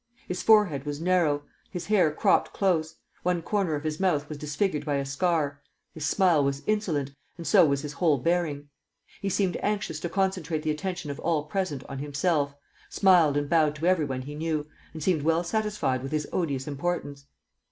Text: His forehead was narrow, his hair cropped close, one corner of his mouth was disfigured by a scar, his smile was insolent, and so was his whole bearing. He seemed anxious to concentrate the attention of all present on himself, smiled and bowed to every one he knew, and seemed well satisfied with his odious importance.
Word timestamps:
His 0.27 0.41
forehead 0.41 0.83
was 0.87 0.99
narrow, 0.99 1.43
his 1.69 1.85
hair 1.85 2.09
cropped 2.11 2.53
close, 2.53 2.95
one 3.21 3.43
corner 3.43 3.75
of 3.75 3.83
his 3.83 3.99
mouth 3.99 4.27
was 4.29 4.39
disfigured 4.39 4.83
by 4.83 4.95
a 4.95 5.05
scar, 5.05 5.61
his 5.93 6.07
smile 6.09 6.43
was 6.43 6.63
insolent, 6.65 7.11
and 7.37 7.45
so 7.45 7.63
was 7.67 7.83
his 7.83 7.93
whole 7.93 8.17
bearing. 8.17 8.69
He 9.21 9.29
seemed 9.29 9.57
anxious 9.61 9.99
to 9.99 10.09
concentrate 10.09 10.63
the 10.63 10.71
attention 10.71 11.11
of 11.11 11.19
all 11.19 11.43
present 11.43 11.83
on 11.87 11.99
himself, 11.99 12.55
smiled 12.89 13.37
and 13.37 13.47
bowed 13.47 13.75
to 13.75 13.85
every 13.85 14.05
one 14.05 14.23
he 14.23 14.33
knew, 14.33 14.65
and 14.91 15.03
seemed 15.03 15.21
well 15.21 15.43
satisfied 15.43 16.01
with 16.01 16.11
his 16.11 16.27
odious 16.33 16.67
importance. 16.67 17.27